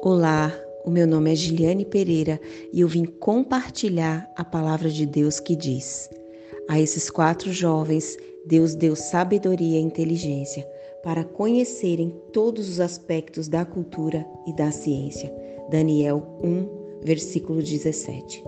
Olá, 0.00 0.56
o 0.84 0.90
meu 0.90 1.08
nome 1.08 1.32
é 1.32 1.34
Giliane 1.34 1.84
Pereira 1.84 2.40
e 2.72 2.82
eu 2.82 2.86
vim 2.86 3.04
compartilhar 3.04 4.32
a 4.36 4.44
palavra 4.44 4.88
de 4.88 5.04
Deus 5.04 5.40
que 5.40 5.56
diz: 5.56 6.08
A 6.68 6.78
esses 6.80 7.10
quatro 7.10 7.52
jovens, 7.52 8.16
Deus 8.46 8.76
deu 8.76 8.94
sabedoria 8.94 9.80
e 9.80 9.82
inteligência 9.82 10.64
para 11.02 11.24
conhecerem 11.24 12.14
todos 12.32 12.68
os 12.68 12.78
aspectos 12.78 13.48
da 13.48 13.64
cultura 13.64 14.24
e 14.46 14.52
da 14.52 14.70
ciência. 14.70 15.34
Daniel 15.68 16.22
1, 16.44 17.04
versículo 17.04 17.60
17. 17.60 18.44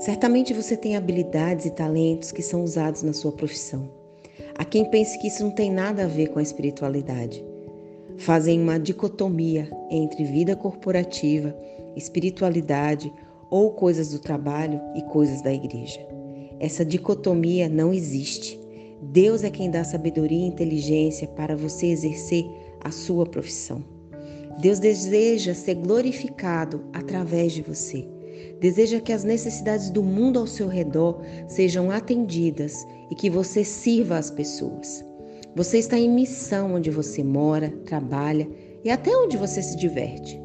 Certamente 0.00 0.52
você 0.52 0.76
tem 0.76 0.96
habilidades 0.96 1.64
e 1.64 1.70
talentos 1.70 2.32
que 2.32 2.42
são 2.42 2.64
usados 2.64 3.04
na 3.04 3.12
sua 3.12 3.30
profissão. 3.30 3.88
Há 4.58 4.64
quem 4.64 4.90
pense 4.90 5.16
que 5.20 5.28
isso 5.28 5.44
não 5.44 5.52
tem 5.52 5.70
nada 5.70 6.04
a 6.04 6.08
ver 6.08 6.30
com 6.30 6.40
a 6.40 6.42
espiritualidade 6.42 7.44
fazem 8.18 8.60
uma 8.60 8.78
dicotomia 8.78 9.70
entre 9.90 10.24
vida 10.24 10.54
corporativa, 10.54 11.54
espiritualidade 11.96 13.12
ou 13.50 13.72
coisas 13.72 14.10
do 14.10 14.18
trabalho 14.18 14.80
e 14.94 15.02
coisas 15.02 15.40
da 15.42 15.52
igreja. 15.52 16.00
Essa 16.60 16.84
dicotomia 16.84 17.68
não 17.68 17.92
existe. 17.92 18.58
Deus 19.00 19.44
é 19.44 19.50
quem 19.50 19.70
dá 19.70 19.84
sabedoria 19.84 20.38
e 20.38 20.48
inteligência 20.48 21.28
para 21.28 21.56
você 21.56 21.86
exercer 21.86 22.44
a 22.82 22.90
sua 22.90 23.24
profissão. 23.24 23.82
Deus 24.60 24.80
deseja 24.80 25.54
ser 25.54 25.76
glorificado 25.76 26.84
através 26.92 27.52
de 27.52 27.62
você. 27.62 28.06
Deseja 28.60 29.00
que 29.00 29.12
as 29.12 29.22
necessidades 29.22 29.88
do 29.88 30.02
mundo 30.02 30.40
ao 30.40 30.46
seu 30.46 30.66
redor 30.66 31.22
sejam 31.46 31.92
atendidas 31.92 32.84
e 33.08 33.14
que 33.14 33.30
você 33.30 33.64
sirva 33.64 34.18
as 34.18 34.30
pessoas. 34.30 35.04
Você 35.58 35.78
está 35.78 35.98
em 35.98 36.08
missão 36.08 36.76
onde 36.76 36.88
você 36.88 37.20
mora, 37.20 37.68
trabalha 37.84 38.48
e 38.84 38.90
até 38.90 39.10
onde 39.10 39.36
você 39.36 39.60
se 39.60 39.76
diverte. 39.76 40.40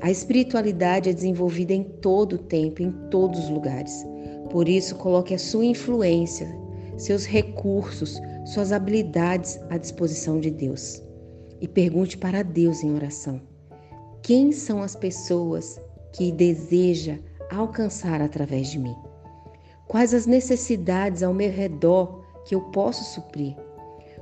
A 0.00 0.10
espiritualidade 0.10 1.10
é 1.10 1.12
desenvolvida 1.12 1.74
em 1.74 1.84
todo 1.84 2.36
o 2.36 2.38
tempo, 2.38 2.80
em 2.80 2.90
todos 3.10 3.38
os 3.38 3.50
lugares. 3.50 4.02
Por 4.48 4.66
isso, 4.66 4.94
coloque 4.94 5.34
a 5.34 5.38
sua 5.38 5.66
influência, 5.66 6.48
seus 6.96 7.26
recursos, 7.26 8.18
suas 8.46 8.72
habilidades 8.72 9.60
à 9.68 9.76
disposição 9.76 10.40
de 10.40 10.50
Deus. 10.50 11.02
E 11.60 11.68
pergunte 11.68 12.16
para 12.16 12.42
Deus 12.42 12.82
em 12.82 12.94
oração: 12.94 13.42
quem 14.22 14.52
são 14.52 14.82
as 14.82 14.96
pessoas 14.96 15.78
que 16.14 16.32
deseja 16.32 17.18
alcançar 17.52 18.22
através 18.22 18.68
de 18.68 18.78
mim? 18.78 18.96
Quais 19.86 20.14
as 20.14 20.24
necessidades 20.24 21.22
ao 21.22 21.34
meu 21.34 21.50
redor 21.50 22.24
que 22.46 22.54
eu 22.54 22.62
posso 22.70 23.04
suprir? 23.12 23.65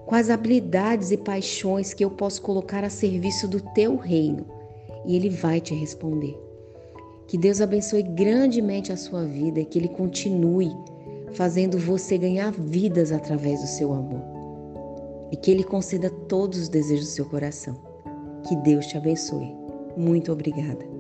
Quais 0.06 0.28
habilidades 0.28 1.10
e 1.10 1.16
paixões 1.16 1.94
que 1.94 2.04
eu 2.04 2.10
posso 2.10 2.42
colocar 2.42 2.84
a 2.84 2.90
serviço 2.90 3.48
do 3.48 3.60
teu 3.72 3.96
reino? 3.96 4.46
E 5.06 5.16
ele 5.16 5.30
vai 5.30 5.60
te 5.60 5.74
responder. 5.74 6.38
Que 7.26 7.38
Deus 7.38 7.60
abençoe 7.60 8.02
grandemente 8.02 8.92
a 8.92 8.96
sua 8.96 9.24
vida 9.24 9.60
e 9.60 9.64
que 9.64 9.78
ele 9.78 9.88
continue 9.88 10.70
fazendo 11.32 11.78
você 11.78 12.18
ganhar 12.18 12.52
vidas 12.52 13.12
através 13.12 13.60
do 13.60 13.66
seu 13.66 13.92
amor. 13.92 14.22
E 15.32 15.36
que 15.36 15.50
ele 15.50 15.64
conceda 15.64 16.10
todos 16.10 16.58
os 16.58 16.68
desejos 16.68 17.06
do 17.06 17.12
seu 17.12 17.24
coração. 17.24 17.74
Que 18.46 18.54
Deus 18.56 18.86
te 18.86 18.96
abençoe. 18.96 19.54
Muito 19.96 20.30
obrigada. 20.30 20.93